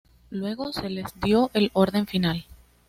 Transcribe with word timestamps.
Luego 0.31 0.73
se 0.73 0.89
les 0.89 1.13
dio 1.19 1.51
el 1.53 1.69
orden 1.75 2.07
final. 2.07 2.45